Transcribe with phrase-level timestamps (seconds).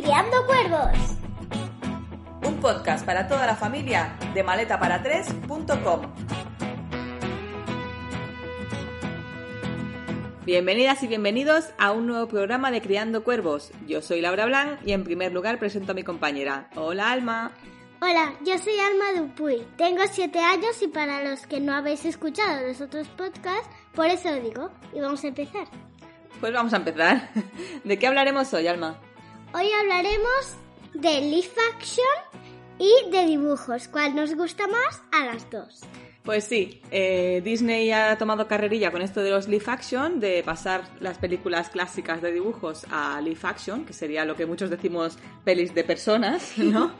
[0.00, 0.96] Criando Cuervos.
[2.46, 6.02] Un podcast para toda la familia de maletaparatres.com.
[10.46, 13.72] Bienvenidas y bienvenidos a un nuevo programa de Criando Cuervos.
[13.88, 16.70] Yo soy Laura Blanc y en primer lugar presento a mi compañera.
[16.76, 17.50] Hola Alma.
[18.00, 19.66] Hola, yo soy Alma Dupuy.
[19.76, 24.30] Tengo siete años y para los que no habéis escuchado los otros podcasts, por eso
[24.30, 24.70] lo digo.
[24.92, 25.66] Y vamos a empezar.
[26.38, 27.30] Pues vamos a empezar.
[27.82, 29.00] ¿De qué hablaremos hoy, Alma?
[29.54, 30.56] Hoy hablaremos
[30.92, 32.44] de live action
[32.78, 33.88] y de dibujos.
[33.88, 35.02] ¿Cuál nos gusta más?
[35.10, 35.80] A las dos.
[36.22, 40.82] Pues sí, eh, Disney ha tomado carrerilla con esto de los live action, de pasar
[41.00, 45.74] las películas clásicas de dibujos a live action, que sería lo que muchos decimos pelis
[45.74, 46.92] de personas, ¿no?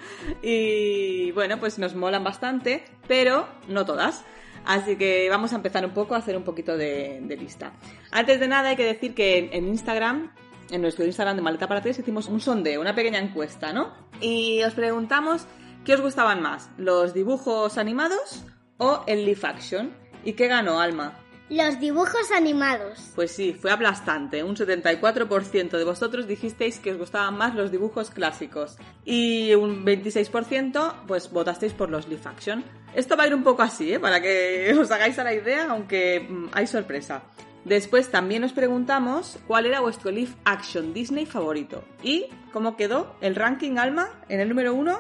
[0.43, 4.25] y bueno, pues nos molan bastante, pero no todas.
[4.65, 7.73] Así que vamos a empezar un poco a hacer un poquito de, de lista.
[8.11, 10.31] Antes de nada hay que decir que en, en Instagram
[10.71, 13.93] en nuestro Instagram de Maleta para Tres hicimos un sondeo, una pequeña encuesta, ¿no?
[14.21, 15.47] Y os preguntamos
[15.85, 18.45] qué os gustaban más, los dibujos animados
[18.77, 19.93] o el live action.
[20.25, 21.19] ¿Y qué ganó, Alma?
[21.51, 23.13] Los dibujos animados.
[23.15, 24.45] Pues sí, fue aplastante.
[24.45, 31.07] Un 74% de vosotros dijisteis que os gustaban más los dibujos clásicos y un 26%
[31.07, 32.65] pues votasteis por los live action.
[32.95, 33.99] Esto va a ir un poco así, ¿eh?
[33.99, 37.23] para que os hagáis a la idea, aunque mm, hay sorpresa.
[37.65, 41.85] Después también os preguntamos cuál era vuestro live action Disney favorito.
[42.03, 44.09] ¿Y cómo quedó el ranking Alma?
[44.29, 44.99] En el número 1,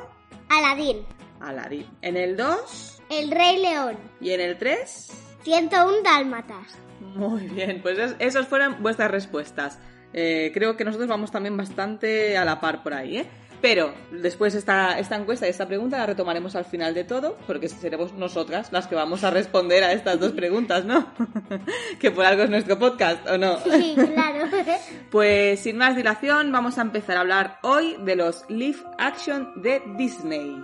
[0.50, 0.98] Aladín.
[1.40, 1.86] Aladdin.
[2.02, 3.96] En el 2 El Rey León.
[4.20, 5.08] y en el 3,
[5.44, 6.78] 101 dálmatas.
[7.00, 9.78] Muy bien, pues es- esas fueron vuestras respuestas.
[10.12, 13.26] Eh, creo que nosotros vamos también bastante a la par por ahí, ¿eh?
[13.60, 17.68] Pero después esta, esta encuesta y esta pregunta la retomaremos al final de todo, porque
[17.68, 21.12] seremos nosotras las que vamos a responder a estas dos preguntas, ¿no?
[22.00, 23.58] que por algo es nuestro podcast, ¿o no?
[23.60, 24.46] Sí, claro.
[25.10, 29.82] Pues sin más dilación, vamos a empezar a hablar hoy de los live action de
[29.96, 30.62] Disney.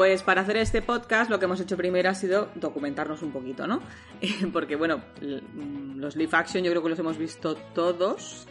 [0.00, 3.66] Pues para hacer este podcast lo que hemos hecho primero ha sido documentarnos un poquito,
[3.66, 3.82] ¿no?
[4.50, 8.48] Porque bueno, mm, los live action yo creo que los hemos visto todos.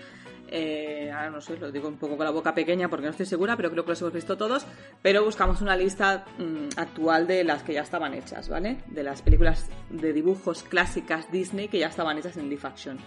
[0.48, 3.26] Eh, ahora no sé, lo digo un poco con la boca pequeña porque no estoy
[3.26, 4.68] segura, pero creo que los hemos visto todos.
[5.02, 8.84] Pero buscamos una lista mm, actual de las que ya estaban hechas, ¿vale?
[8.86, 13.00] De las películas de dibujos clásicas Disney que ya estaban hechas en live action.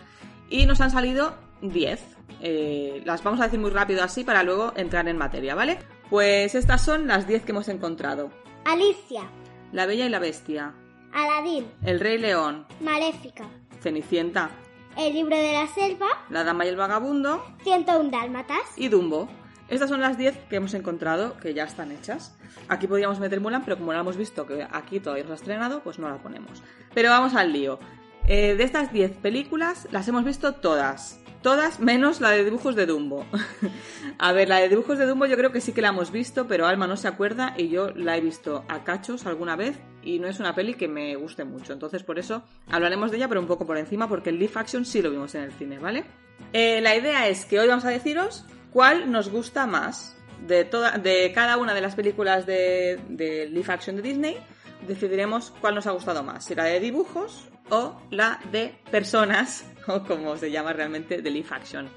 [0.50, 2.04] Y nos han salido 10.
[2.40, 5.78] Eh, las vamos a decir muy rápido así para luego entrar en materia, ¿vale?
[6.12, 8.30] Pues estas son las 10 que hemos encontrado.
[8.66, 9.22] Alicia.
[9.72, 10.74] La Bella y la Bestia,
[11.10, 11.66] Aladín.
[11.82, 13.46] El Rey León, Maléfica.
[13.80, 14.50] Cenicienta,
[14.98, 16.08] El libro de la selva.
[16.28, 18.58] La Dama y el Vagabundo 101 dálmatas.
[18.76, 19.26] y Dumbo.
[19.70, 22.36] Estas son las 10 que hemos encontrado que ya están hechas.
[22.68, 25.36] Aquí podríamos meter Mulan, pero como la hemos visto que aquí todavía no se ha
[25.36, 26.62] estrenado, pues no la ponemos.
[26.92, 27.78] Pero vamos al lío.
[28.28, 31.21] Eh, de estas 10 películas las hemos visto todas.
[31.42, 33.26] Todas menos la de dibujos de Dumbo.
[34.18, 36.46] a ver, la de dibujos de Dumbo yo creo que sí que la hemos visto,
[36.46, 40.20] pero Alma no se acuerda y yo la he visto a cachos alguna vez y
[40.20, 41.72] no es una peli que me guste mucho.
[41.72, 44.84] Entonces por eso hablaremos de ella, pero un poco por encima, porque el live action
[44.84, 46.04] sí lo vimos en el cine, ¿vale?
[46.52, 50.16] Eh, la idea es que hoy vamos a deciros cuál nos gusta más
[50.46, 54.36] de, toda, de cada una de las películas de, de live action de Disney.
[54.86, 60.02] Decidiremos cuál nos ha gustado más, si la de dibujos o la de personas, o
[60.04, 61.88] como se llama realmente, de live action.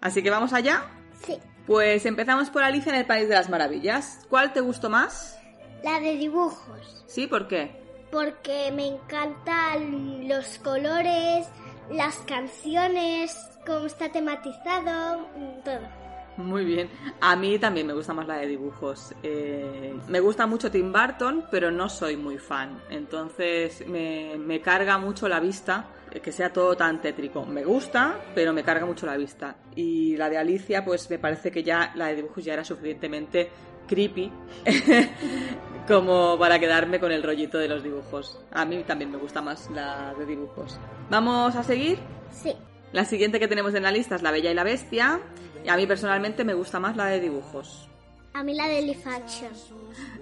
[0.00, 0.86] Así que vamos allá.
[1.24, 1.38] Sí.
[1.66, 4.26] Pues empezamos por Alicia en el País de las Maravillas.
[4.28, 5.38] ¿Cuál te gustó más?
[5.84, 7.04] La de dibujos.
[7.06, 7.26] ¿Sí?
[7.26, 7.70] ¿Por qué?
[8.10, 11.46] Porque me encantan los colores,
[11.90, 16.01] las canciones, cómo está tematizado, mm, todo.
[16.36, 16.88] Muy bien.
[17.20, 19.14] A mí también me gusta más la de dibujos.
[19.22, 22.80] Eh, me gusta mucho Tim Burton, pero no soy muy fan.
[22.90, 27.44] Entonces me, me carga mucho la vista eh, que sea todo tan tétrico.
[27.44, 29.56] Me gusta, pero me carga mucho la vista.
[29.76, 33.50] Y la de Alicia, pues me parece que ya la de dibujos ya era suficientemente
[33.86, 34.30] creepy
[35.88, 38.40] como para quedarme con el rollito de los dibujos.
[38.52, 40.78] A mí también me gusta más la de dibujos.
[41.10, 41.98] Vamos a seguir.
[42.30, 42.54] Sí.
[42.92, 45.20] La siguiente que tenemos en la lista es La Bella y la Bestia.
[45.64, 47.88] Y a mí personalmente me gusta más la de dibujos.
[48.34, 49.52] A mí la de live action.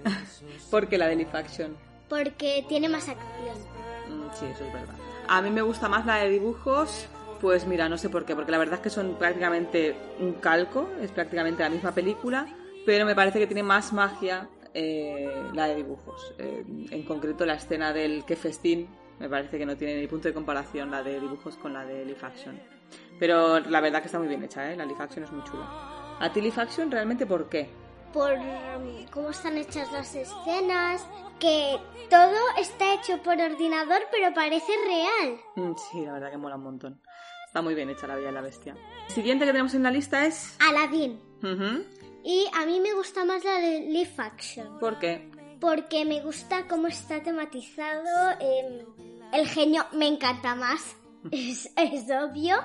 [0.71, 1.75] ¿Por qué la de live action?
[2.09, 3.57] Porque tiene más acción.
[4.09, 4.95] Mm, sí, eso es verdad.
[5.27, 7.07] A mí me gusta más la de dibujos.
[7.39, 10.87] Pues mira, no sé por qué, porque la verdad es que son prácticamente un calco,
[11.01, 12.45] es prácticamente la misma película,
[12.85, 16.35] pero me parece que tiene más magia eh, la de dibujos.
[16.37, 18.87] Eh, en concreto la escena del que festín
[19.19, 22.05] me parece que no tiene ni punto de comparación la de dibujos con la de
[22.05, 22.59] live action.
[23.21, 24.75] Pero la verdad que está muy bien hecha, ¿eh?
[24.75, 26.17] la live action es muy chula.
[26.19, 27.69] ¿A ti live action realmente por qué?
[28.11, 31.05] Por um, cómo están hechas las escenas,
[31.39, 31.77] que
[32.09, 35.39] todo está hecho por ordenador pero parece real.
[35.55, 36.99] Mm, Sí, la verdad que mola un montón.
[37.45, 38.75] Está muy bien hecha la Bella y la Bestia.
[39.07, 40.57] El siguiente que tenemos en la lista es...
[40.59, 41.21] Aladdin.
[41.43, 41.85] Ujú.
[42.23, 44.79] Y a mí me gusta más la de live action.
[44.79, 45.29] ¿Por qué?
[45.59, 48.31] Porque me gusta cómo está tematizado.
[48.39, 48.83] em,
[49.31, 50.95] el genio me encanta más.
[51.31, 52.55] Es, es obvio.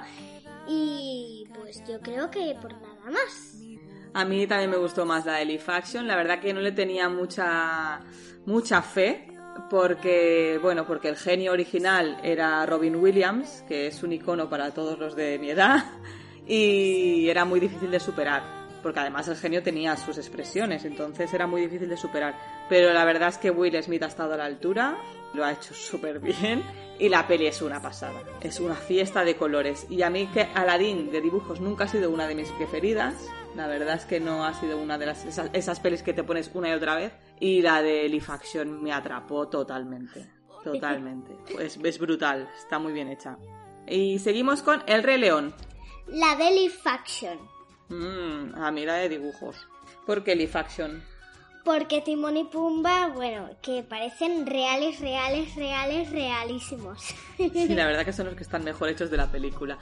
[0.68, 3.58] Y pues yo creo que por nada más.
[4.14, 6.06] A mí también me gustó más la de Live Action.
[6.06, 8.00] La verdad que no le tenía mucha,
[8.46, 9.28] mucha fe.
[9.70, 14.98] Porque, bueno, porque el genio original era Robin Williams, que es un icono para todos
[14.98, 15.82] los de mi edad,
[16.46, 18.55] y era muy difícil de superar.
[18.82, 22.34] Porque además el genio tenía sus expresiones, entonces era muy difícil de superar.
[22.68, 24.96] Pero la verdad es que Will Smith ha estado a la altura,
[25.34, 26.62] lo ha hecho súper bien,
[26.98, 28.22] y la peli es una pasada.
[28.40, 29.86] Es una fiesta de colores.
[29.90, 33.14] Y a mí que Aladdin de dibujos nunca ha sido una de mis preferidas.
[33.54, 36.50] La verdad es que no ha sido una de las esas, pelis que te pones
[36.54, 37.12] una y otra vez.
[37.40, 40.26] Y la de Live Action me atrapó totalmente.
[40.62, 41.36] Totalmente.
[41.52, 42.50] Pues es brutal.
[42.58, 43.38] Está muy bien hecha.
[43.86, 45.54] Y seguimos con El Rey León.
[46.08, 46.74] La de live.
[47.88, 49.68] Mm, a mí de dibujos.
[50.06, 51.02] ¿Por qué Live Action?
[51.66, 57.12] Porque Timón y Pumba, bueno, que parecen reales, reales, reales, realísimos.
[57.36, 59.76] Sí, la verdad que son los que están mejor hechos de la película.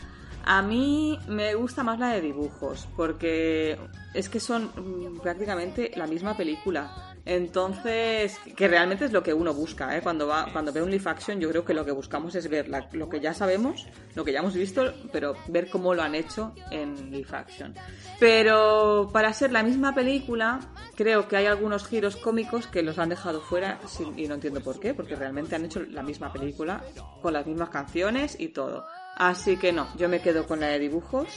[0.47, 3.79] A mí me gusta más la de dibujos, porque
[4.15, 6.91] es que son mm, prácticamente la misma película.
[7.27, 10.01] Entonces, que realmente es lo que uno busca, ¿eh?
[10.03, 12.69] Cuando, va, cuando ve un live action, yo creo que lo que buscamos es ver
[12.69, 16.15] la- lo que ya sabemos, lo que ya hemos visto, pero ver cómo lo han
[16.15, 17.75] hecho en live action.
[18.21, 20.61] Pero para ser la misma película,
[20.95, 23.81] creo que hay algunos giros cómicos que los han dejado fuera
[24.17, 26.85] y no entiendo por qué, porque realmente han hecho la misma película
[27.21, 28.87] con las mismas canciones y todo.
[29.17, 31.29] Así que no, yo me quedo con la de dibujos,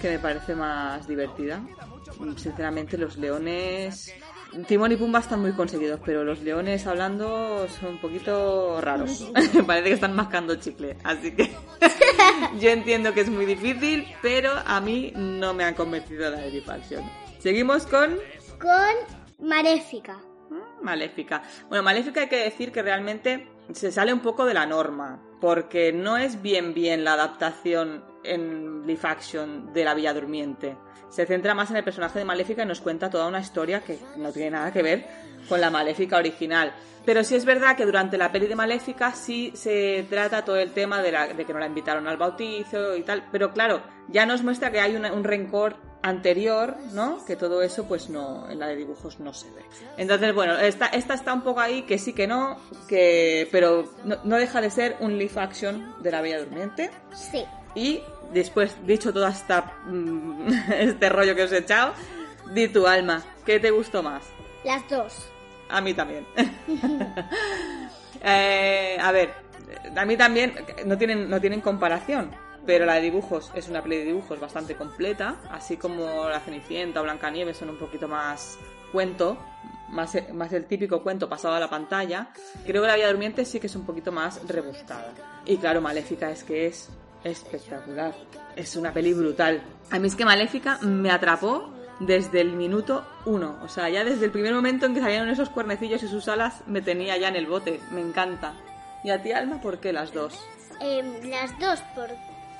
[0.00, 1.62] que me parece más divertida.
[2.36, 4.12] Sinceramente, los leones.
[4.66, 9.30] Timón y Pumba están muy conseguidos, pero los leones hablando son un poquito raros.
[9.66, 10.98] Parece que están mascando chicle.
[11.04, 11.50] Así que
[12.60, 16.62] yo entiendo que es muy difícil, pero a mí no me han convencido la de.
[17.38, 20.18] Seguimos Con Maléfica.
[20.50, 21.42] Mm, Maléfica.
[21.68, 25.92] Bueno, Maléfica hay que decir que realmente se sale un poco de la norma, porque
[25.92, 30.76] no es bien bien la adaptación en live action de La Villa Durmiente.
[31.08, 33.98] Se centra más en el personaje de Maléfica y nos cuenta toda una historia que
[34.16, 35.06] no tiene nada que ver
[35.48, 36.72] con la Maléfica original.
[37.04, 40.70] Pero sí es verdad que durante la peli de Maléfica sí se trata todo el
[40.72, 43.24] tema de, la- de que no la invitaron al bautizo y tal.
[43.32, 47.24] Pero claro, ya nos muestra que hay una- un rencor anterior, ¿no?
[47.24, 49.62] Que todo eso, pues no, en la de dibujos no se ve.
[49.96, 52.58] Entonces, bueno, esta, esta está un poco ahí, que sí que no,
[52.88, 56.90] que, pero no, no deja de ser un live action de la Bella Durmiente.
[57.14, 57.44] Sí.
[57.74, 58.02] Y
[58.32, 61.94] después, dicho todo esta, mm, este rollo que os he echado,
[62.52, 64.24] di tu alma, ¿qué te gustó más?
[64.64, 65.30] Las dos.
[65.68, 66.26] A mí también.
[68.24, 69.34] Eh, a ver,
[69.96, 70.54] a mí también
[70.86, 72.30] no tienen, no tienen comparación,
[72.66, 77.00] pero la de dibujos es una peli de dibujos bastante completa, así como La Cenicienta
[77.00, 78.58] o Blancanieves son un poquito más
[78.92, 79.38] cuento,
[79.88, 82.28] más, más el típico cuento pasado a la pantalla.
[82.64, 85.12] Creo que La Vía Durmiente sí que es un poquito más rebuscada.
[85.44, 86.88] Y claro, Maléfica es que es
[87.24, 88.14] espectacular.
[88.56, 89.62] Es una peli brutal.
[89.90, 91.70] A mí es que Maléfica me atrapó
[92.00, 93.58] desde el minuto uno.
[93.62, 96.62] O sea, ya desde el primer momento en que salieron esos cuernecillos y sus alas,
[96.66, 97.80] me tenía ya en el bote.
[97.92, 98.54] Me encanta.
[99.04, 100.38] ¿Y a ti, Alma, por qué las dos?
[100.80, 102.08] Em, las dos, por,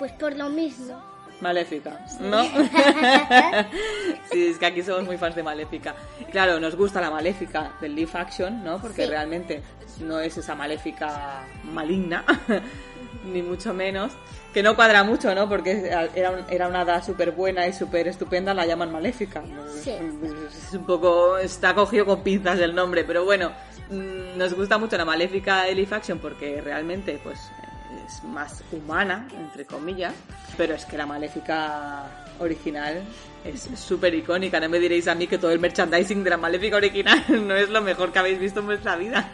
[0.02, 1.00] pues por lo mismo.
[1.40, 2.42] Maléfica, ¿no?
[4.32, 5.94] sí, es que aquí somos muy fans de Maléfica.
[6.32, 8.80] Claro, nos gusta la Maléfica del live action, ¿no?
[8.80, 9.08] Porque Sí.
[9.10, 9.62] realmente
[10.00, 12.24] no es esa Maléfica maligna,
[13.24, 14.10] ni mucho menos.
[14.52, 15.48] Que no cuadra mucho, ¿no?
[15.48, 19.42] Porque era, un- era una hada súper buena y súper estupenda, la llaman Maléfica.
[19.82, 19.92] Sí.
[20.48, 21.38] Es un poco...
[21.38, 23.52] está cogido con pinzas el nombre, pero bueno,
[23.90, 27.38] mm, nos gusta mucho la Maléfica de live action porque realmente, pues,
[28.06, 30.14] es más humana, entre comillas,
[30.56, 32.06] pero es que la Maléfica
[32.38, 33.02] original
[33.44, 34.60] es súper icónica.
[34.60, 37.68] No me diréis a mí que todo el merchandising de la Maléfica original no es
[37.68, 39.28] lo mejor que habéis visto en vuestra vida.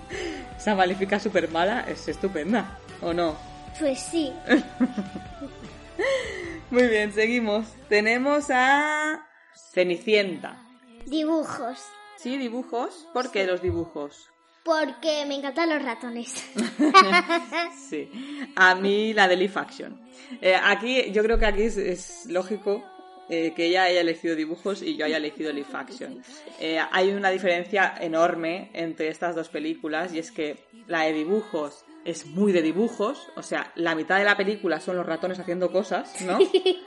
[0.56, 3.36] Esa Maléfica súper mala es estupenda, ¿o no?
[3.78, 4.32] Pues sí.
[6.70, 7.66] Muy bien, seguimos.
[7.88, 9.26] Tenemos a
[9.72, 10.62] Cenicienta.
[11.06, 11.78] Dibujos.
[12.16, 13.06] ¿Sí, dibujos?
[13.14, 14.28] ¿Por qué los dibujos?
[14.68, 16.44] Porque me encantan los ratones.
[17.88, 18.06] Sí,
[18.54, 19.98] a mí la de Live Action.
[20.42, 22.84] Eh, aquí, yo creo que aquí es, es lógico
[23.30, 26.22] eh, que ella haya elegido dibujos y yo haya elegido Live Action.
[26.60, 31.86] Eh, hay una diferencia enorme entre estas dos películas y es que la de dibujos
[32.04, 35.72] es muy de dibujos, o sea, la mitad de la película son los ratones haciendo
[35.72, 36.38] cosas, ¿no?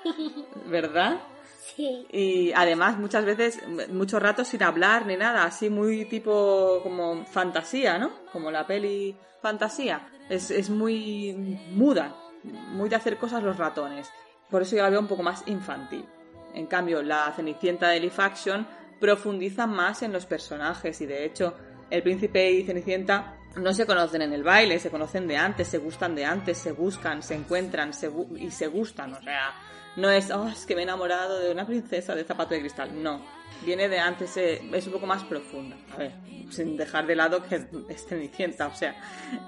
[0.68, 1.20] ¿Verdad?
[2.12, 7.98] Y además muchas veces, muchos ratos sin hablar ni nada, así muy tipo como fantasía,
[7.98, 8.12] ¿no?
[8.32, 10.10] Como la peli fantasía.
[10.30, 11.34] Es, es muy
[11.72, 14.10] muda, muy de hacer cosas los ratones.
[14.50, 16.06] Por eso yo la veo un poco más infantil.
[16.54, 18.68] En cambio, la Cenicienta de Live Action
[19.00, 21.56] profundiza más en los personajes y de hecho
[21.90, 25.78] el príncipe y Cenicienta no se conocen en el baile, se conocen de antes, se
[25.78, 29.14] gustan de antes, se buscan, se encuentran se y se gustan.
[29.14, 29.54] O sea,
[29.96, 33.02] no es, oh, es que me he enamorado de una princesa de zapato de cristal.
[33.02, 33.22] No,
[33.66, 35.76] viene de antes, eh, es un poco más profunda.
[35.94, 36.14] A ver,
[36.50, 38.96] sin dejar de lado que es Cenicienta, o sea,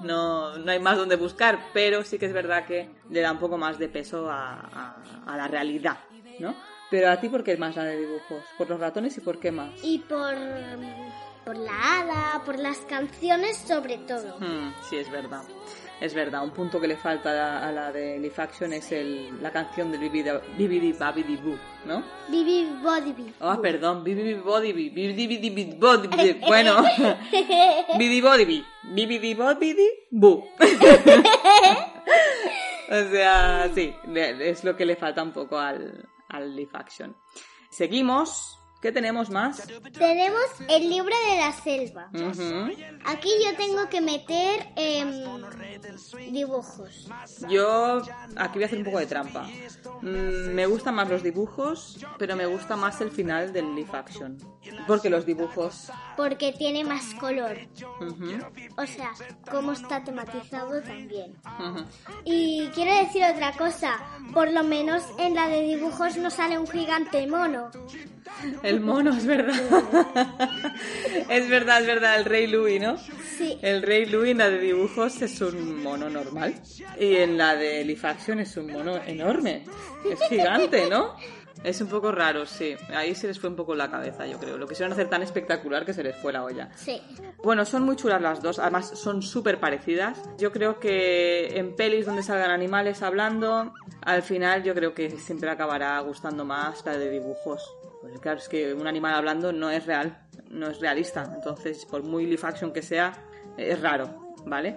[0.01, 3.39] no, no hay más donde buscar, pero sí que es verdad que le da un
[3.39, 4.95] poco más de peso a, a-
[5.25, 5.97] a la realidad,
[6.39, 6.55] ¿no?
[6.89, 8.43] Pero a ti, ¿por qué más la de dibujos?
[8.57, 9.71] ¿Por los ratones y por qué más?
[9.83, 10.35] Y por,
[11.43, 14.37] por la hada, por las canciones sobre todo.
[14.39, 15.41] Hmm, sí, es verdad.
[16.03, 19.41] Es verdad, un punto que le falta a, a la de Live Action es el,
[19.41, 22.03] la canción del Bibidi Babidi Boo, ¿no?
[22.27, 23.33] Bibi Bodibi.
[23.39, 26.83] Ah, perdón, Bibidi Bodibi, Bibidi Bidi Bodibi, bueno,
[27.97, 30.43] Bibidi Bodibi, Bibidi Bodibi Boo.
[32.89, 37.15] O sea, sí, es lo que le falta un poco al, al Live Action.
[37.69, 39.65] Seguimos, ¿qué tenemos más?
[39.97, 42.09] Tenemos el libro de la selva.
[43.05, 45.23] Aquí yo tengo que meter em,
[46.29, 47.07] dibujos.
[47.49, 48.01] Yo
[48.35, 49.47] aquí voy a hacer un poco de trampa.
[50.01, 54.37] Mm, me gustan más los dibujos, pero me gusta más el final del live action.
[54.85, 55.89] Porque los dibujos...
[56.17, 57.57] Porque tiene más color.
[58.77, 59.11] O sea,
[59.49, 61.37] cómo está tematizado también.
[62.25, 63.97] Y quiero decir otra cosa.
[64.33, 67.71] Por lo menos en la de dibujos no sale un gigante mono.
[68.61, 69.55] El mono, es verdad.
[71.29, 72.97] es verdad, es verdad, el rey Louis, ¿no?
[72.97, 73.57] Sí.
[73.61, 76.55] El rey Louis en la de dibujos es un mono normal.
[76.99, 79.65] Y en la de live action es un mono enorme.
[80.09, 81.15] Es gigante, ¿no?
[81.63, 82.75] Es un poco raro, sí.
[82.93, 84.57] Ahí se les fue un poco la cabeza, yo creo.
[84.57, 86.69] Lo quisieron hacer tan espectacular que se les fue la olla.
[86.75, 87.01] Sí.
[87.41, 90.21] Bueno, son muy chulas las dos, además son súper parecidas.
[90.37, 95.49] Yo creo que en pelis donde salgan animales hablando, al final yo creo que siempre
[95.49, 97.73] acabará gustando más la de dibujos.
[98.03, 101.31] Porque claro, es que un animal hablando no es real, no es realista.
[101.33, 103.13] Entonces, por muy live action que sea,
[103.55, 104.75] es raro, ¿vale?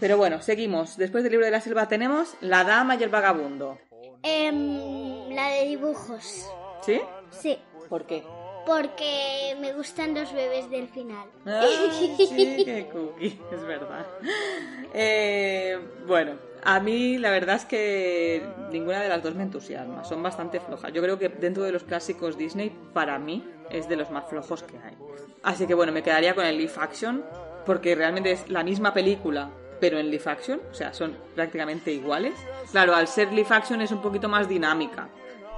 [0.00, 0.96] Pero bueno, seguimos.
[0.96, 3.78] Después del libro de la selva tenemos La dama y el vagabundo.
[4.20, 6.50] Em, la de dibujos.
[6.82, 7.00] ¿Sí?
[7.30, 7.56] Sí.
[7.88, 8.24] ¿Por qué?
[8.66, 11.28] Porque me gustan los bebés del final.
[11.46, 14.04] Ah, sí, qué cookie, es verdad.
[14.98, 20.22] Eh, bueno, a mí la verdad es que ninguna de las dos me entusiasma, son
[20.22, 20.92] bastante flojas.
[20.92, 24.62] Yo creo que dentro de los clásicos Disney, para mí, es de los más flojos
[24.62, 24.96] que hay.
[25.42, 27.24] Así que bueno, me quedaría con el live action,
[27.64, 32.34] porque realmente es la misma película, pero en live action, o sea, son prácticamente iguales.
[32.70, 35.08] Claro, al ser live action es un poquito más dinámica.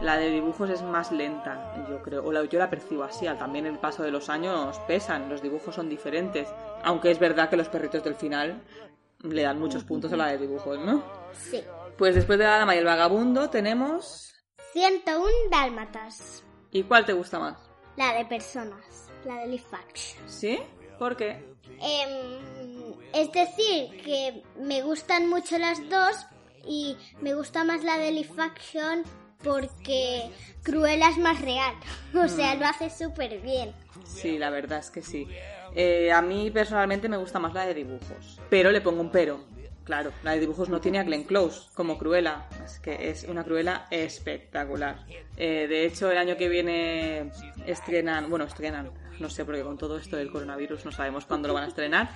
[0.00, 3.26] La de dibujos es más lenta, yo creo, o la, yo la percibo así.
[3.38, 6.49] También el paso de los años pesan, los dibujos son diferentes.
[6.85, 8.62] Aunque es verdad que los perritos del final
[9.22, 11.04] le dan muchos puntos a la de dibujos, ¿no?
[11.32, 11.62] Sí.
[11.96, 14.32] Pues después de la dama y el vagabundo tenemos...
[14.72, 16.44] 101 dálmatas.
[16.70, 17.58] ¿Y cuál te gusta más?
[17.96, 19.10] La de personas.
[19.25, 20.28] La de action.
[20.28, 20.58] ¿Sí?
[20.98, 21.44] ¿Por qué?
[21.80, 26.26] Em, es decir, que me gustan mucho las dos
[26.66, 29.02] y me gusta más la de live action
[29.42, 30.30] porque
[30.62, 31.75] Cruella es más real.
[32.14, 33.75] O sea, lo hace súper bien.
[34.04, 35.26] Sí, la verdad es que sí.
[35.75, 38.40] Eh, a mí personalmente me gusta más la de dibujos.
[38.50, 39.40] Pero le pongo un pero.
[39.84, 42.46] Claro, la de dibujos no tiene a Glenn Close como Cruella.
[42.62, 45.06] Es que es una Cruella espectacular.
[45.37, 47.30] Eh, de hecho, el año que viene
[47.64, 51.54] estrenan, bueno, estrenan, no sé, porque con todo esto del coronavirus no sabemos cuándo lo
[51.54, 52.10] van a estrenar.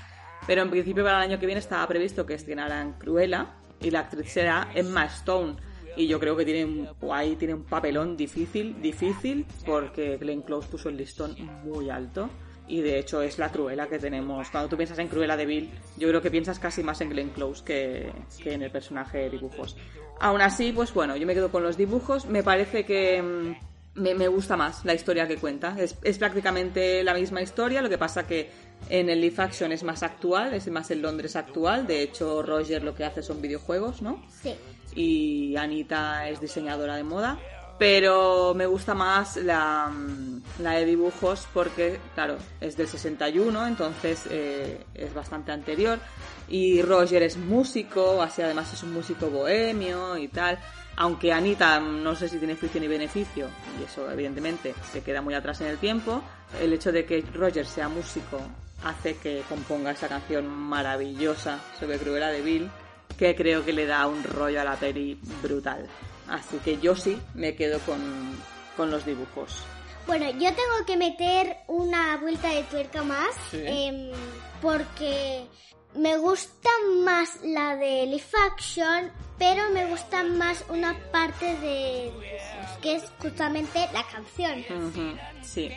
[0.47, 4.01] Pero en principio para el año que viene estaba previsto que estrenaran Cruella y la
[4.01, 5.57] actriz será Emma Stone.
[5.97, 6.89] Y yo creo que tiene un,
[7.39, 12.31] tiene un papelón difícil, difícil, porque Glenn Close puso el listón muy alto.
[12.73, 14.49] Y de hecho es la Cruella que tenemos.
[14.49, 17.29] Cuando tú piensas en Cruella de Bill, yo creo que piensas casi más en Glenn
[17.29, 18.11] Close que,
[18.43, 19.77] que en el personaje de dibujos.
[20.21, 22.25] Aún así, pues bueno, yo me quedo con los dibujos.
[22.25, 25.77] Me parece que mm, me, me gusta más la historia que cuenta.
[25.79, 28.49] Es, es prácticamente la misma historia, lo que pasa que
[28.89, 31.87] en el live action es más actual, es más el Londres actual.
[31.87, 34.25] De hecho, Roger lo que hace son videojuegos, ¿no?
[34.43, 34.55] Sí.
[34.95, 37.39] y Anita es diseñadora de moda.
[37.79, 44.25] Pero me gusta más la, mm, la de dibujos porque, claro, es del 61, entonces
[44.31, 45.99] eh, es bastante anterior.
[46.49, 50.59] Y Roger es músico, así además es un músico bohemio y tal.
[50.97, 53.49] Aunque Anita no sé si tiene oficio ni beneficio,
[53.81, 56.23] y eso evidentemente se queda muy atrás en el tiempo,
[56.61, 58.39] el hecho de que Roger sea músico
[58.85, 62.71] hace que componga esa canción maravillosa sobre Cruella de Bill
[63.17, 65.87] que creo que le da un rollo a la peli brutal.
[66.33, 68.01] Así que yo sí me quedo con,
[68.77, 69.63] con los dibujos.
[70.07, 73.63] Bueno, yo tengo que meter una vuelta de tuerca más Sí.
[73.67, 74.11] em,
[74.63, 75.45] porque
[75.95, 76.71] me gusta
[77.05, 83.05] más la de Live Action, pero me gusta más una parte de dibujos, que es
[83.21, 84.65] justamente la canción.
[85.43, 85.71] Sí.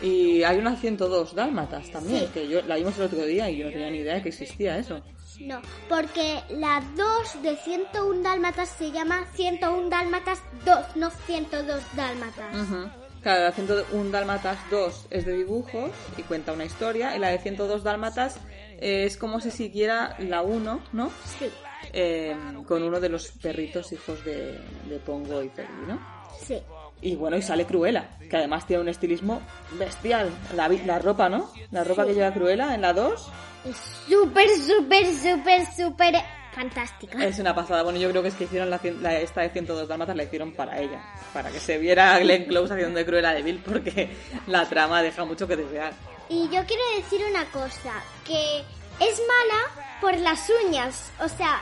[0.00, 2.30] Y hay una 102 dálmatas también, Sí.
[2.32, 4.28] que yo la vimos el otro día y yo no tenía ni idea de que
[4.30, 5.02] existía eso.
[5.40, 12.54] No, porque la 2 de 101 dálmatas se llama 101 dálmatas 2, no 102 dálmatas.
[12.54, 12.88] Ujú.
[13.22, 17.38] Claro, la 101 dálmatas 2 es de dibujos y cuenta una historia, y la de
[17.38, 18.36] 102 dálmatas
[18.80, 21.10] es como si siguiera la 1, ¿no?
[21.38, 21.50] Sí,
[21.92, 25.98] Eh, con uno de los perritos hijos de, de Pongo y Fergie, ¿no?
[26.40, 26.58] sí.
[27.00, 29.40] Y bueno, y sale Cruella, que además tiene un estilismo
[29.78, 30.30] bestial.
[30.56, 31.48] La, la ropa, ¿no?
[31.70, 33.28] La ropa que lleva Cruella en la 2
[33.68, 33.76] Es
[34.08, 36.14] súper, súper, súper, súper
[36.54, 37.24] fantástica.
[37.24, 37.82] es una pasada.
[37.82, 40.52] Bueno, yo creo que es que hicieron la, la- esta de 102 dálmatas, la hicieron
[40.52, 41.00] para ella.
[41.32, 44.10] Para que se viera a Glenn Close haciendo de Cruella de Vil, porque
[44.46, 45.92] la trama deja mucho que desear.
[46.28, 47.92] Y yo quiero decir una cosa,
[48.24, 48.58] que
[49.00, 51.10] es mala por las uñas.
[51.20, 51.60] O sea,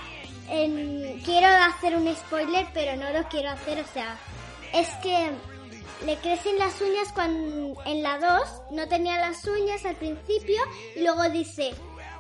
[0.48, 3.80] en- quiero hacer un spoiler, pero no lo quiero hacer.
[3.80, 4.16] O sea,
[4.72, 5.30] es que
[6.04, 10.60] le crecen las uñas cuando en la 2 no tenía las uñas al principio
[10.94, 11.72] y luego dice,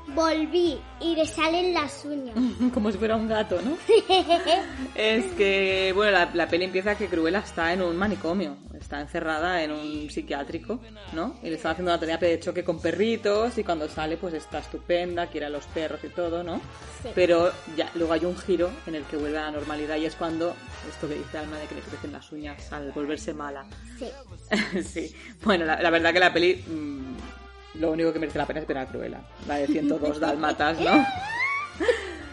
[0.08, 2.36] volví y le salen las uñas.
[2.74, 3.76] Como si fuera un gato, ¿no?
[4.94, 9.62] Es que, bueno, la, la peli empieza que Cruella está en un manicomio, está encerrada
[9.62, 10.80] en un psiquiátrico,
[11.12, 11.36] ¿no?
[11.42, 14.58] Y le están haciendo una terapia de choque con perritos y cuando sale pues está
[14.58, 16.60] estupenda, quiere a los perros y todo, ¿no?
[17.02, 17.08] Sí.
[17.14, 20.14] Pero ya luego hay un giro en el que vuelve a la normalidad y es
[20.14, 20.54] cuando
[20.88, 23.66] esto que dice Alma de que le crecen las uñas al volverse mala.
[23.98, 24.08] Sí.
[24.82, 25.14] sí.
[25.44, 27.16] Bueno, la, la verdad que la peli mm,
[27.78, 31.04] lo único que merece la pena es ver a Cruella, la de 102 dálmatas, ¿no?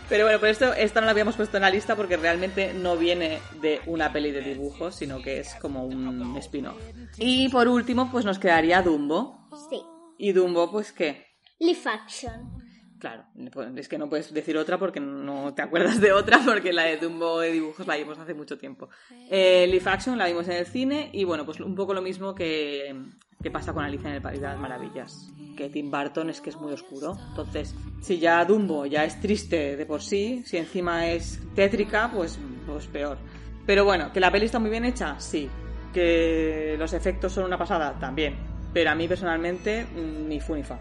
[0.10, 2.98] Pero bueno, por esto esta no la habíamos puesto en la lista porque realmente no
[2.98, 6.80] viene de una peli de dibujos, sino que es como un spin-off.
[7.18, 9.50] Y por último, pues nos quedaría Dumbo.
[9.70, 9.82] Sí.
[10.18, 11.26] ¿Y Dumbo, pues qué?
[11.60, 12.64] Live action.
[13.00, 16.72] Claro, pues es que no puedes decir otra porque no te acuerdas de otra, porque
[16.72, 18.90] la de Dumbo de dibujos la vimos hace mucho tiempo.
[19.30, 22.34] Eh, Live Action la vimos en el cine y bueno, pues un poco lo mismo
[22.34, 22.96] que,
[23.44, 25.30] que pasa con Alicia en el País de las Maravillas.
[25.58, 27.18] Que Tim Burton es que es muy oscuro.
[27.30, 32.40] Entonces, si ya Dumbo ya es triste de por sí, si encima es tétrica, pues,
[32.66, 33.18] pues peor.
[33.66, 35.50] Pero bueno, que la peli está muy bien hecha, sí.
[35.94, 38.36] Que los efectos son una pasada, también.
[38.74, 40.80] Pero a mí personalmente, mm, ni fu ni fa.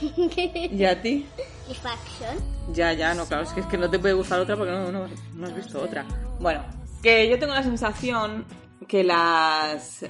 [0.00, 1.26] ¿Y a ti?
[1.68, 2.74] Live action.
[2.74, 4.90] Ya, ya, no, claro, es que, es que no te puede gustar otra porque no,
[4.90, 6.04] no, no has visto otra.
[6.40, 6.64] Bueno,
[7.02, 8.44] que yo tengo la sensación
[8.88, 10.08] que las eh,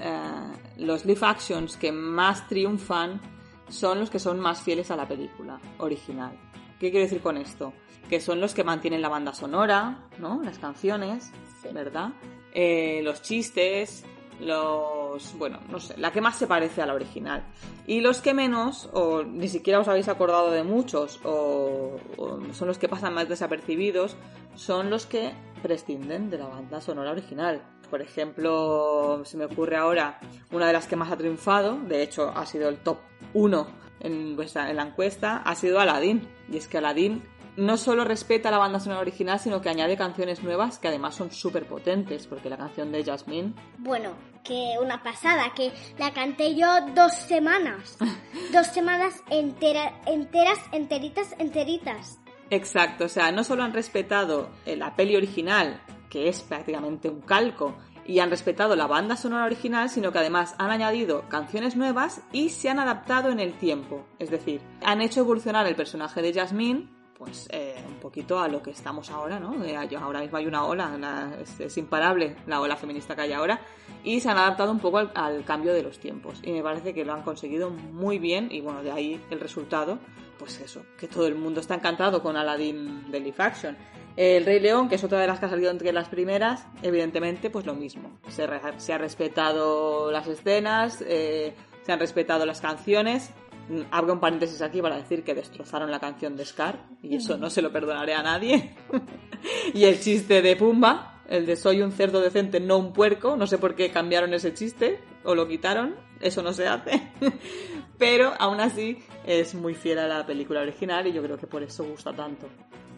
[0.78, 3.20] los live actions que más triunfan
[3.68, 6.32] son los que son más fieles a la película original.
[6.78, 7.72] ¿Qué quiero decir con esto?
[8.08, 10.42] Que son los que mantienen la banda sonora, ¿no?
[10.42, 11.30] Las canciones,
[11.62, 11.68] Sí.
[11.72, 12.10] ¿verdad?
[12.52, 14.02] Eh, los chistes,
[14.40, 15.36] los...
[15.36, 17.44] bueno, no sé, la que más se parece a la original.
[17.86, 22.68] Y los que menos, o ni siquiera os habéis acordado de muchos, o, o son
[22.68, 24.16] los que pasan más desapercibidos,
[24.54, 27.62] son los que prescinden de la banda sonora original.
[27.90, 30.18] Por ejemplo, se me ocurre ahora
[30.52, 32.98] una de las que más ha triunfado, de hecho ha sido el top
[33.34, 33.66] 1
[34.00, 36.26] en, vuestra- en la encuesta, ha sido Aladdin.
[36.50, 37.22] Y es que Aladdin
[37.56, 41.30] no solo respeta la banda sonora original, sino que añade canciones nuevas que además son
[41.32, 44.12] súper potentes, porque la canción de Jasmine Bueno,
[44.44, 47.98] que una pasada, que la canté yo dos semanas.
[48.52, 52.18] dos semanas entera- enteras, enteritas, enteritas.
[52.50, 57.22] Exacto, o sea, no solo han respetado eh, la peli original, que es prácticamente un
[57.22, 62.22] calco, y han respetado la banda sonora original, sino que además han añadido canciones nuevas
[62.32, 64.04] y se han adaptado en el tiempo.
[64.18, 68.62] Es decir, han hecho evolucionar el personaje de Jasmine, pues eh, un poquito a lo
[68.62, 69.62] que estamos ahora, ¿no?
[69.64, 73.60] Eh, ahora mismo hay una ola, la- es, imparable la ola feminista que hay ahora,
[74.02, 76.40] y se han adaptado un poco al cambio de los tiempos.
[76.42, 79.98] Y me parece que lo han conseguido muy bien, y bueno, de ahí el resultado,
[80.40, 83.76] pues eso, que todo el mundo está encantado con Aladdin de Live Action.
[84.16, 87.48] El Rey León, que es otra de las que ha salido entre las primeras, evidentemente,
[87.50, 88.18] pues lo mismo.
[88.28, 93.30] Se, re- se ha respetado las escenas, eh, se han respetado las canciones.
[93.68, 97.36] Mm, Abro un paréntesis aquí para decir que destrozaron la canción de Scar, y eso
[97.38, 98.74] no se lo perdonaré a nadie.
[99.74, 103.46] y el chiste de Pumba, el de soy un cerdo decente, no un puerco, no
[103.46, 107.00] sé por qué cambiaron ese chiste, o lo quitaron, eso no se hace.
[108.00, 111.62] Pero aún así es muy fiel a la película original y yo creo que por
[111.62, 112.48] eso gusta tanto.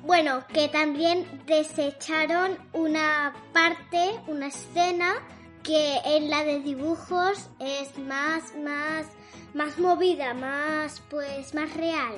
[0.04, 5.14] Bueno, que también desecharon una parte, una escena
[5.64, 9.06] que en la de dibujos es más, más,
[9.54, 12.14] más movida, más, pues, más real.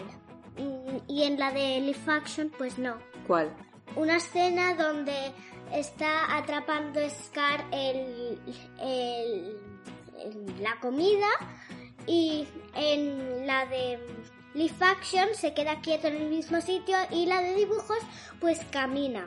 [1.09, 2.99] Y en la de live action, pues no.
[3.27, 3.51] ¿Cuál?
[3.97, 5.33] Una escena donde
[5.73, 8.39] está atrapando Scar el,
[8.79, 9.57] el
[10.61, 11.27] la comida
[12.07, 13.99] y en la de
[14.55, 17.99] live action se queda quieto en el mismo sitio y la de dibujos
[18.41, 19.27] pues camina.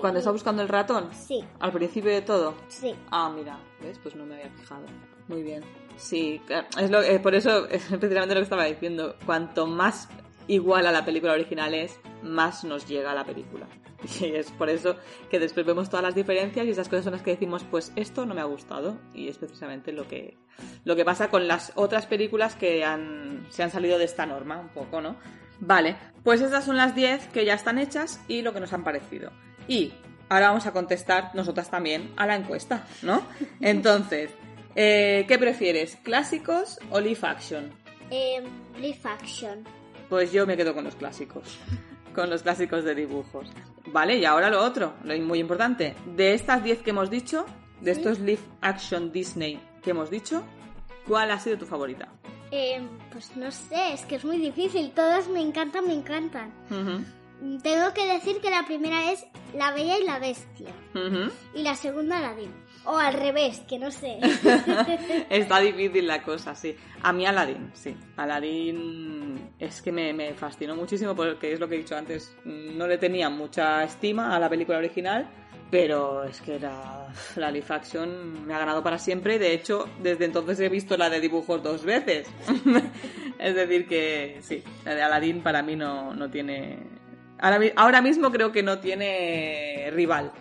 [0.00, 2.54] Cuando está buscando el ratón, Sí, al principio de todo.
[2.68, 2.94] sí.
[3.10, 3.98] Ah, mira, ¿ves?
[4.02, 4.84] Pues no me había fijado.
[5.28, 5.62] Muy bien.
[5.96, 6.40] Sí,
[6.78, 9.14] es lo, eh, por eso es precisamente lo que estaba diciendo.
[9.24, 10.08] Cuanto más
[10.48, 13.66] igual a la película original es, más nos llega a la película.
[14.20, 14.96] Y es por eso
[15.30, 18.26] que después vemos todas las diferencias y esas cosas son las que decimos, pues esto
[18.26, 18.98] no me ha gustado.
[19.14, 20.36] Y es precisamente lo que,
[20.84, 24.58] lo que pasa con las otras películas que han, se han salido de esta norma,
[24.58, 25.16] un poco, ¿no?
[25.58, 28.84] Vale, pues estas son las 10 que ya están hechas y lo que nos han
[28.84, 29.30] parecido.
[29.66, 29.92] Y
[30.28, 33.26] ahora vamos a contestar nosotras también a la encuesta, ¿no?
[33.60, 34.30] Entonces,
[34.74, 35.96] eh, ¿qué prefieres?
[36.02, 37.72] ¿Clásicos o live action?
[38.10, 38.42] Eh,
[38.78, 39.64] live action.
[40.08, 41.58] Pues yo me quedo con los clásicos.
[42.14, 43.50] Con los clásicos de dibujos.
[43.92, 45.94] Vale, y ahora lo otro, lo muy importante.
[46.16, 47.44] De estas 10 que hemos dicho,
[47.80, 48.00] de Sí.
[48.00, 50.42] estos live action Disney que hemos dicho,
[51.06, 52.08] ¿cuál ha sido tu favorita?
[52.50, 52.80] Eh,
[53.12, 54.92] pues no sé, es que es muy difícil.
[54.92, 56.52] Todas me encantan, me encantan.
[57.62, 60.70] Tengo que decir que la primera es La Bella y la Bestia.
[61.54, 62.50] Y la segunda Aladdin.
[62.84, 64.18] O al revés, que no sé.
[65.30, 66.76] Está difícil la cosa, sí.
[67.02, 67.96] A mí Aladdin, sí.
[68.16, 69.15] Aladdin
[69.58, 72.36] es que me, me fascinó muchísimo porque es lo que he dicho antes.
[72.44, 75.28] No le tenía mucha estima a la película original,
[75.70, 79.38] pero es que era la live action me ha ganado para siempre.
[79.38, 82.28] De hecho, desde entonces he visto la de dibujos dos veces.
[83.38, 86.78] es decir que sí, la de Aladdin para mí no, no tiene...
[87.38, 90.32] Ahora, ahora mismo creo que no tiene rival.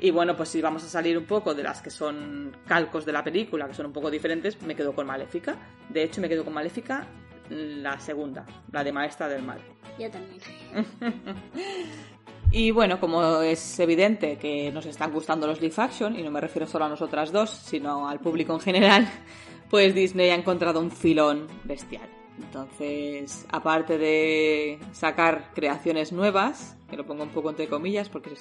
[0.00, 3.12] Y bueno, pues si vamos a salir un poco de las que son calcos de
[3.12, 5.56] la película, que son un poco diferentes, me quedo con Maléfica.
[5.88, 7.06] De hecho, me quedo con Maléfica
[7.52, 9.60] la segunda, la de Maestra del Mal.
[9.98, 10.40] Yo también.
[12.54, 16.38] Y bueno, como es evidente que nos están gustando los live action, y no me
[16.38, 19.08] refiero solo a nosotras dos, sino al público en general,
[19.70, 22.10] pues Disney ha encontrado un filón bestial.
[22.38, 28.34] Entonces, aparte de sacar creaciones nuevas, que lo pongo un poco entre comillas porque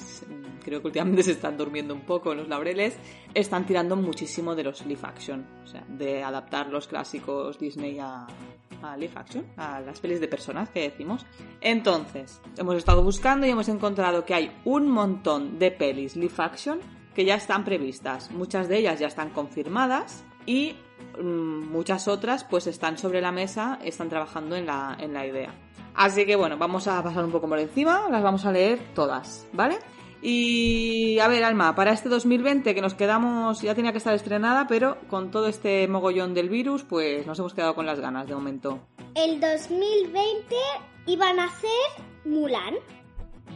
[0.61, 2.97] creo que últimamente se están durmiendo un poco en los laureles,
[3.33, 8.27] están tirando muchísimo de los live action, o sea, de adaptar los clásicos Disney a,
[8.83, 11.25] a live action, a las pelis de personas que decimos.
[11.61, 16.79] Entonces, hemos estado buscando y hemos encontrado que hay un montón de pelis live action
[17.13, 18.31] que ya están previstas.
[18.31, 20.75] Muchas de ellas ya están confirmadas y
[21.21, 25.53] mm, muchas otras pues están sobre la mesa, están trabajando en la, en la idea.
[25.93, 29.47] Así que bueno, vamos a pasar un poco por encima, las vamos a leer todas,
[29.51, 29.77] ¿vale?
[30.21, 34.67] Y a ver, Alma, para este 2020 que nos quedamos, ya tenía que estar estrenada,
[34.67, 38.35] pero con todo este mogollón del virus, pues nos hemos quedado con las ganas de
[38.35, 38.79] momento.
[39.15, 40.55] El 2020
[41.07, 41.69] iban a hacer
[42.25, 42.75] Mulan.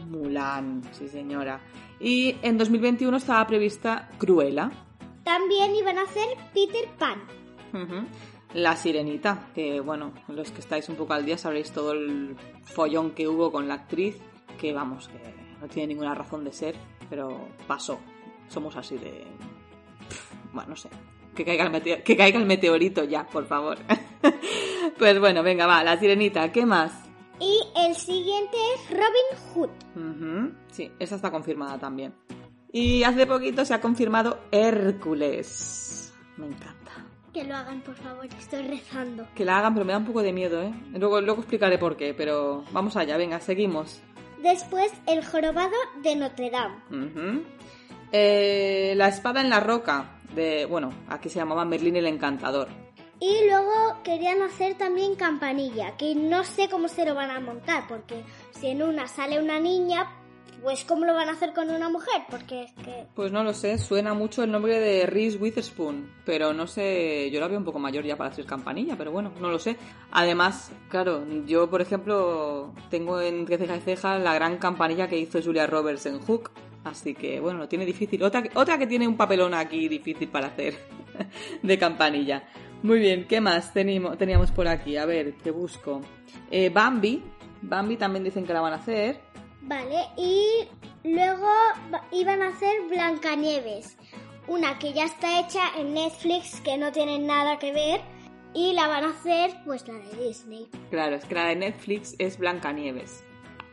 [0.08, 1.60] Mulan, sí señora.
[2.00, 4.70] Y en 2021 estaba prevista Cruella,
[5.24, 7.22] También iban a hacer Peter Pan.
[8.54, 13.12] La sirenita, que bueno, los que estáis un poco al día sabréis todo el follón
[13.12, 14.16] que hubo con la actriz,
[14.58, 16.74] que vamos, que no tiene ninguna razón de ser,
[17.08, 17.98] pero pasó.
[18.48, 19.24] Somos así de...
[20.52, 20.88] Bueno, no sé.
[21.34, 23.78] Que caiga el, que caiga el meteorito ya, por favor.
[24.98, 26.92] pues bueno, venga, va, la sirenita, ¿qué más?
[27.38, 30.52] Y el siguiente es Robin Hood.
[30.70, 32.14] Sí, esa está confirmada también.
[32.72, 36.14] Y hace poquito se ha confirmado Hércules.
[36.36, 37.06] Me encanta.
[37.32, 39.26] Que lo hagan, por favor, estoy rezando.
[39.34, 40.72] Que la hagan, pero me da un poco de miedo, ¿eh?
[40.94, 44.00] Luego, luego explicaré por qué, pero vamos allá, venga, seguimos.
[44.46, 46.76] Después, El Jorobado de Notre Dame.
[48.12, 52.68] Eh, la espada en la roca, de, bueno, aquí se llamaba Merlín el Encantador.
[53.18, 53.72] Y luego
[54.04, 58.68] querían hacer también Campanilla, que no sé cómo se lo van a montar, porque si
[58.68, 60.06] en una sale una niña,
[60.62, 63.06] pues cómo lo van a hacer con una mujer, porque es que...
[63.14, 67.40] Pues no lo sé, suena mucho el nombre de Reese Witherspoon, pero no sé, yo
[67.40, 69.76] la veo un poco mayor ya para hacer campanilla, pero bueno, no lo sé.
[70.10, 75.40] Además, claro, yo por ejemplo tengo entre ceja y ceja la gran campanilla que hizo
[75.42, 76.50] Julia Roberts en Hook,
[76.84, 78.22] así que bueno, lo tiene difícil.
[78.22, 80.74] Otra, que- tiene un papelón aquí difícil para hacer
[81.62, 82.44] de campanilla.
[82.82, 84.96] Muy bien, ¿qué más teníamos por aquí?
[84.96, 86.00] A ver, ¿qué busco?
[86.50, 87.22] Eh, Bambi,
[87.62, 89.20] Bambi también dicen que la van a hacer.
[89.66, 90.68] Vale, y
[91.02, 91.48] luego
[92.12, 93.96] iban a hacer Blancanieves,
[94.46, 98.00] una que ya está hecha en Netflix, que no tiene nada que ver,
[98.54, 100.68] y la van a hacer pues la de Disney.
[100.90, 103.24] Claro, es que la de Netflix es Blancanieves,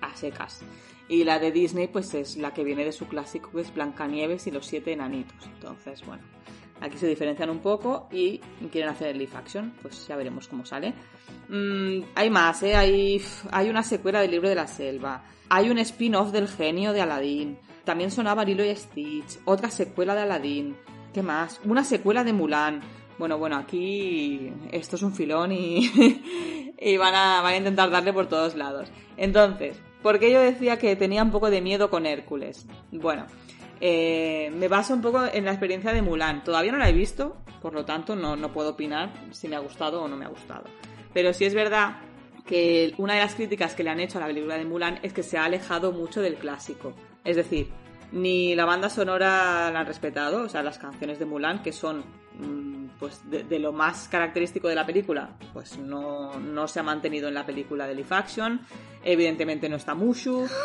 [0.01, 0.61] a secas.
[1.07, 4.51] Y la de Disney, pues es la que viene de su clásico, es Blancanieves y
[4.51, 5.45] los siete enanitos.
[5.45, 6.23] Entonces, bueno,
[6.83, 8.39] aquí se diferencian un poco y
[8.71, 10.93] quieren hacer el live action, pues ya veremos cómo sale.
[11.47, 12.75] Mm, hay más, ¿eh?
[12.75, 15.23] Hay, hay una secuela del libro de la selva.
[15.49, 17.57] Hay un spin-off del genio de Aladdin.
[17.85, 19.39] También sonaba Lilo y Stitch.
[19.45, 20.75] Otra secuela de Aladdin.
[21.13, 21.61] ¿Qué más?
[21.63, 22.81] Una secuela de Mulan.
[23.17, 25.89] bueno, bueno, aquí esto es un filón y,
[26.77, 28.89] y van, a, van a intentar darle por todos lados.
[29.15, 32.65] Entonces, ¿por qué yo decía que tenía un poco de miedo con Hércules?
[32.91, 33.27] Bueno,
[33.81, 36.43] eh, me baso un poco en la experiencia de Mulan.
[36.43, 39.59] Todavía no la he visto, por lo tanto no, no puedo opinar si me ha
[39.59, 40.65] gustado o no me ha gustado.
[41.13, 41.97] Pero sí es verdad
[42.45, 45.13] que una de las críticas que le han hecho a la película de Mulan es
[45.13, 46.93] que se ha alejado mucho del clásico.
[47.23, 47.69] Es decir,
[48.11, 52.03] ni la banda sonora la han respetado, o sea, las canciones de Mulan, que son
[52.37, 57.27] mm, pues de, lo más característico de la película, pues no, no, se ha mantenido
[57.27, 58.61] en la película de live action.
[59.03, 60.47] Evidentemente no está Mushu.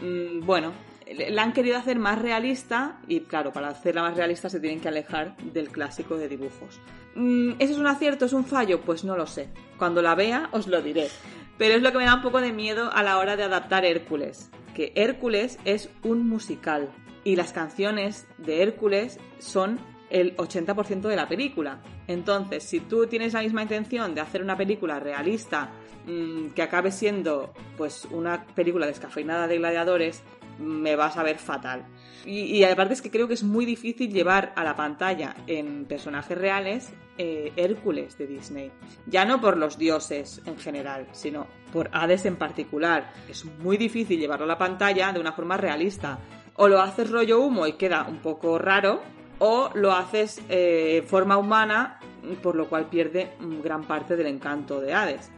[0.00, 0.70] Mm, bueno,
[1.14, 4.88] la han querido hacer más realista y claro, para hacerla más realista se tienen que
[4.88, 6.80] alejar del clásico de dibujos.
[7.14, 8.26] Mm, ¿Eso es un acierto?
[8.26, 8.80] ¿Es un fallo?
[8.80, 9.48] Pues no lo sé.
[9.78, 11.08] Cuando la vea os lo diré.
[11.56, 13.84] Pero es lo que me da un poco de miedo a la hora de adaptar
[13.84, 14.50] Hércules.
[14.74, 16.88] Que Hércules es un musical
[17.24, 21.80] y las canciones de Hércules son el 80% de la película.
[22.06, 25.70] Entonces, si tú tienes la misma intención de hacer una película realista
[26.06, 30.22] mm, que acabe siendo pues una película descafeinada de gladiadores,
[30.58, 31.84] me vas a ver fatal.
[32.24, 36.36] Y, aparte es que creo que es muy difícil llevar a la pantalla en personajes
[36.36, 38.70] reales eh, Hércules de Disney.
[39.06, 43.12] Ya no por los dioses en general, sino por Hades en particular.
[43.28, 46.18] Es muy difícil llevarlo a la pantalla de una forma realista.
[46.56, 49.00] O lo haces rollo humo y queda un poco raro,
[49.38, 52.00] o lo haces eh, forma humana,
[52.42, 53.30] por lo cual pierde
[53.62, 55.30] gran parte del encanto de Hades.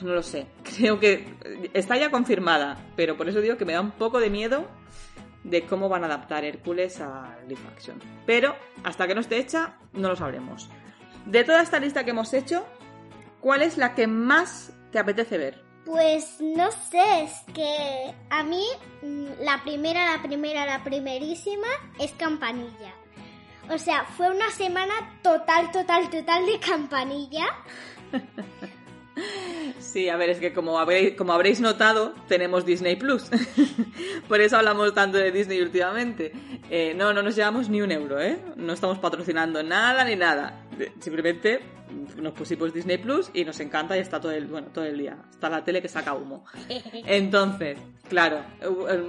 [0.00, 1.34] No lo sé, creo que
[1.72, 4.66] está ya confirmada, pero por eso digo que me da un poco de miedo
[5.44, 8.00] de cómo van a adaptar Hércules a live action.
[8.26, 10.68] Pero hasta que no esté hecha, no lo sabremos.
[11.26, 12.66] De toda esta lista que hemos hecho,
[13.40, 15.64] ¿cuál es la que más te apetece ver?
[15.84, 18.64] Pues no sé, es que a mí
[19.02, 22.92] mm, la primera, la primera, la primerísima es Campanilla.
[23.70, 27.46] O sea, fue una semana total, total, total de Campanilla.
[29.78, 33.24] Sí, a ver, es que como habréis, como habréis notado, tenemos Disney Plus.
[34.28, 36.32] Por eso hablamos tanto de Disney últimamente.
[36.70, 38.38] Eh, no, no nos llevamos ni un euro, ¿eh?
[38.56, 40.67] No estamos patrocinando nada ni nada.
[41.00, 41.60] Simplemente
[42.16, 45.16] nos pusimos Disney Plus y nos encanta y está todo el, bueno, todo el día.
[45.30, 46.44] Está la tele que saca humo.
[47.06, 48.40] Entonces, claro,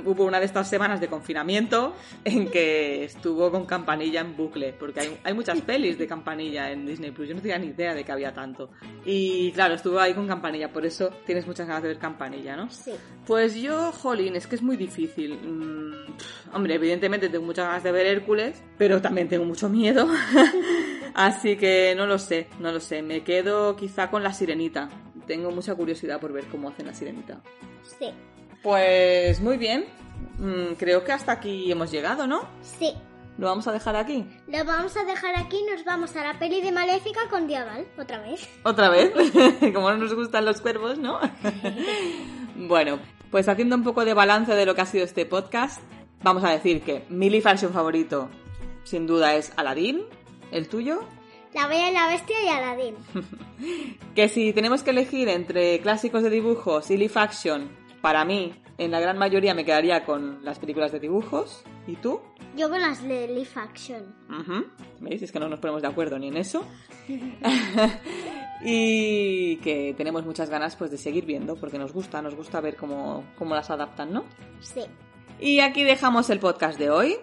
[0.05, 5.01] hubo una de estas semanas de confinamiento en que estuvo con Campanilla en bucle, porque
[5.01, 7.29] hay, hay muchas pelis de Campanilla en Disney Plus.
[7.29, 8.69] Yo no tenía ni idea de que había tanto.
[9.05, 12.69] Y claro, estuvo ahí con Campanilla, por eso tienes muchas ganas de ver Campanilla, ¿no?
[12.69, 12.91] Sí.
[13.25, 15.35] Pues yo, jolín, es que es muy difícil.
[15.35, 20.07] Mm, hombre, evidentemente tengo muchas ganas de ver Hércules, pero también tengo mucho miedo.
[21.19, 23.01] Así que no lo sé, no lo sé.
[23.01, 24.87] Me quedo quizá con la sirenita.
[25.27, 27.41] Tengo mucha curiosidad por ver cómo hacen la sirenita.
[27.99, 28.11] Sí.
[28.63, 29.83] Pues muy bien.
[30.37, 32.47] Mm, creo que hasta aquí hemos llegado, ¿no?
[32.61, 32.93] Sí.
[33.37, 34.25] ¿Lo vamos a dejar aquí?
[34.47, 38.19] Lo vamos a dejar aquí nos vamos a la peli de Maléfica con Diagal, otra
[38.19, 38.47] vez.
[38.63, 39.11] ¿Otra vez?
[39.73, 41.19] Como no nos gustan los cuervos, ¿no?
[42.55, 42.97] bueno,
[43.29, 45.81] pues haciendo un poco de balance de lo que ha sido este podcast,
[46.23, 48.29] vamos a decir que mi live favorito,
[48.85, 50.05] sin duda, es Aladdin.
[50.51, 51.01] ¿El tuyo?
[51.53, 52.95] La Bella y la Bestia y Aladdin.
[54.15, 57.69] que si tenemos que elegir entre clásicos de dibujos y live action,
[58.01, 61.63] para mí, en la gran mayoría me quedaría con las películas de dibujos.
[61.87, 62.21] ¿Y tú?
[62.55, 64.15] Yo con las de live action.
[64.99, 65.21] ¿Veis?
[65.21, 66.63] Es que no nos ponemos de acuerdo ni en eso.
[68.63, 72.75] y que tenemos muchas ganas pues de seguir viendo, porque nos gusta, nos gusta ver
[72.75, 74.23] cómo, cómo las adaptan, ¿no?
[74.61, 74.81] Sí.
[75.39, 77.15] Y aquí dejamos el podcast de hoy.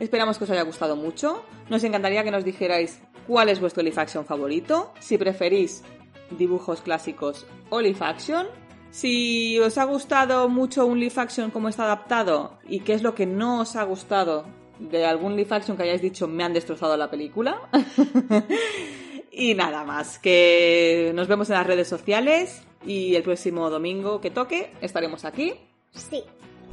[0.00, 1.44] Esperamos que os haya gustado mucho.
[1.68, 5.82] Nos encantaría que nos dijerais cuál es vuestro live action favorito, si preferís
[6.30, 8.46] dibujos clásicos o live action.
[8.90, 13.14] Si os ha gustado mucho un live action como está adaptado y qué es lo
[13.14, 14.46] que no os ha gustado
[14.78, 17.68] de algún live action que hayáis dicho me han destrozado la película.
[19.32, 24.30] y nada más, que nos vemos en las redes sociales y el próximo domingo que
[24.30, 25.54] toque estaremos aquí.
[25.90, 26.22] Sí.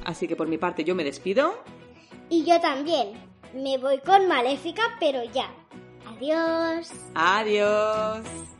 [0.05, 1.55] Así que por mi parte yo me despido.
[2.29, 3.13] Y yo también.
[3.53, 5.49] Me voy con Maléfica, pero ya.
[6.05, 6.91] Adiós.
[7.13, 8.54] Adiós.